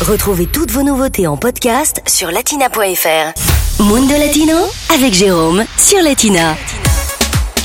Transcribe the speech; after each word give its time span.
Retrouvez 0.00 0.46
toutes 0.46 0.70
vos 0.70 0.82
nouveautés 0.82 1.26
en 1.26 1.36
podcast 1.36 2.00
sur 2.06 2.30
latina.fr. 2.30 3.82
Mundo 3.82 4.14
Latino 4.18 4.56
avec 4.94 5.12
Jérôme 5.12 5.62
sur 5.76 6.00
Latina. 6.02 6.56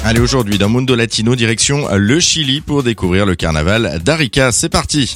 Allez, 0.03 0.19
aujourd'hui, 0.19 0.57
dans 0.57 0.67
Mundo 0.67 0.95
Latino, 0.95 1.33
direction 1.33 1.87
le 1.95 2.19
Chili 2.19 2.59
pour 2.59 2.83
découvrir 2.83 3.25
le 3.25 3.35
carnaval 3.35 4.01
d'Arica. 4.03 4.51
C'est 4.51 4.67
parti! 4.67 5.15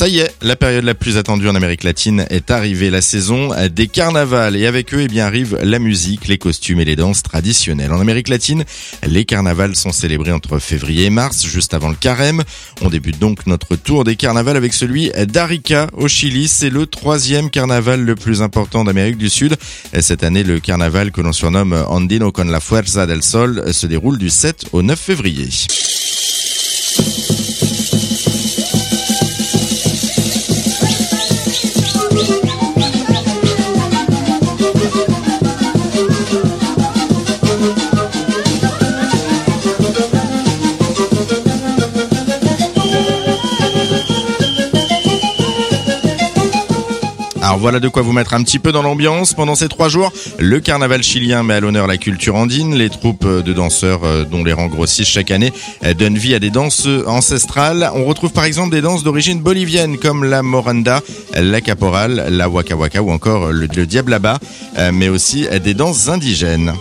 Ça 0.00 0.08
y 0.08 0.20
est, 0.20 0.34
la 0.40 0.56
période 0.56 0.84
la 0.84 0.94
plus 0.94 1.18
attendue 1.18 1.46
en 1.46 1.54
Amérique 1.54 1.84
latine 1.84 2.24
est 2.30 2.50
arrivée, 2.50 2.88
la 2.88 3.02
saison 3.02 3.50
des 3.70 3.86
carnavals. 3.86 4.56
Et 4.56 4.66
avec 4.66 4.94
eux, 4.94 5.02
eh 5.02 5.08
bien, 5.08 5.26
arrive 5.26 5.58
la 5.62 5.78
musique, 5.78 6.26
les 6.26 6.38
costumes 6.38 6.80
et 6.80 6.86
les 6.86 6.96
danses 6.96 7.22
traditionnelles. 7.22 7.92
En 7.92 8.00
Amérique 8.00 8.28
latine, 8.28 8.64
les 9.06 9.26
carnavals 9.26 9.76
sont 9.76 9.92
célébrés 9.92 10.32
entre 10.32 10.58
février 10.58 11.04
et 11.04 11.10
mars, 11.10 11.44
juste 11.44 11.74
avant 11.74 11.90
le 11.90 11.96
carême. 11.96 12.44
On 12.80 12.88
débute 12.88 13.18
donc 13.18 13.46
notre 13.46 13.76
tour 13.76 14.04
des 14.04 14.16
carnavals 14.16 14.56
avec 14.56 14.72
celui 14.72 15.10
d'Arica 15.10 15.88
au 15.92 16.08
Chili. 16.08 16.48
C'est 16.48 16.70
le 16.70 16.86
troisième 16.86 17.50
carnaval 17.50 18.02
le 18.02 18.14
plus 18.14 18.40
important 18.40 18.84
d'Amérique 18.84 19.18
du 19.18 19.28
Sud. 19.28 19.58
Cette 20.00 20.24
année, 20.24 20.44
le 20.44 20.60
carnaval 20.60 21.12
que 21.12 21.20
l'on 21.20 21.34
surnomme 21.34 21.74
Andino 21.88 22.32
con 22.32 22.44
la 22.44 22.60
Fuerza 22.60 23.04
del 23.04 23.22
Sol 23.22 23.70
se 23.74 23.86
déroule 23.86 24.16
du 24.16 24.30
7 24.30 24.64
au 24.72 24.80
9 24.80 24.98
février. 24.98 25.50
Alors 47.50 47.58
voilà 47.58 47.80
de 47.80 47.88
quoi 47.88 48.02
vous 48.02 48.12
mettre 48.12 48.34
un 48.34 48.44
petit 48.44 48.60
peu 48.60 48.70
dans 48.70 48.80
l'ambiance. 48.80 49.34
Pendant 49.34 49.56
ces 49.56 49.66
trois 49.66 49.88
jours, 49.88 50.12
le 50.38 50.60
carnaval 50.60 51.02
chilien 51.02 51.42
met 51.42 51.54
à 51.54 51.58
l'honneur 51.58 51.88
la 51.88 51.96
culture 51.96 52.36
andine. 52.36 52.76
Les 52.76 52.90
troupes 52.90 53.26
de 53.26 53.52
danseurs, 53.52 54.04
euh, 54.04 54.24
dont 54.24 54.44
les 54.44 54.52
rangs 54.52 54.68
grossissent 54.68 55.08
chaque 55.08 55.32
année, 55.32 55.52
euh, 55.84 55.92
donnent 55.92 56.16
vie 56.16 56.32
à 56.32 56.38
des 56.38 56.50
danses 56.50 56.86
ancestrales. 57.08 57.90
On 57.96 58.04
retrouve 58.04 58.30
par 58.30 58.44
exemple 58.44 58.70
des 58.70 58.82
danses 58.82 59.02
d'origine 59.02 59.40
bolivienne 59.40 59.98
comme 59.98 60.22
la 60.22 60.44
moranda, 60.44 61.00
la 61.34 61.60
caporal, 61.60 62.28
la 62.30 62.48
waka 62.48 62.76
waka 62.76 63.02
ou 63.02 63.10
encore 63.10 63.50
le, 63.50 63.66
le 63.66 63.84
diablaba, 63.84 64.38
euh, 64.78 64.92
mais 64.94 65.08
aussi 65.08 65.48
des 65.64 65.74
danses 65.74 66.06
indigènes. 66.06 66.74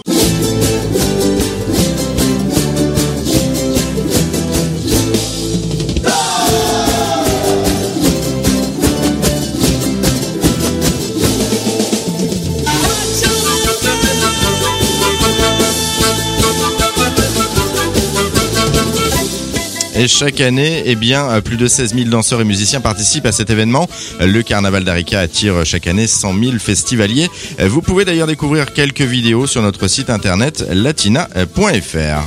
Et 19.99 20.07
chaque 20.07 20.39
année, 20.39 20.83
eh 20.85 20.95
bien, 20.95 21.41
plus 21.41 21.57
de 21.57 21.67
16 21.67 21.93
000 21.93 22.07
danseurs 22.07 22.39
et 22.39 22.45
musiciens 22.45 22.79
participent 22.79 23.25
à 23.25 23.33
cet 23.33 23.49
événement. 23.49 23.85
Le 24.21 24.41
carnaval 24.43 24.85
d'Arica 24.85 25.19
attire 25.19 25.65
chaque 25.65 25.87
année 25.87 26.07
100 26.07 26.41
000 26.41 26.57
festivaliers. 26.57 27.29
Vous 27.59 27.81
pouvez 27.81 28.05
d'ailleurs 28.05 28.25
découvrir 28.25 28.71
quelques 28.71 29.01
vidéos 29.01 29.45
sur 29.45 29.61
notre 29.61 29.89
site 29.89 30.09
internet 30.09 30.63
latina.fr. 30.71 32.23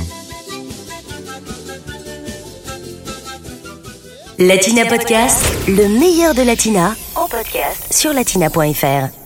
Latina 4.37 4.85
Podcast, 4.85 5.43
le 5.67 5.87
meilleur 5.87 6.35
de 6.35 6.43
Latina, 6.43 6.95
en 7.15 7.27
podcast 7.27 7.91
sur 7.91 8.13
latina.fr. 8.13 9.22